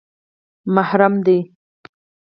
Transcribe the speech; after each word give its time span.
_محرم 0.75 1.13
دي؟ 1.25 1.37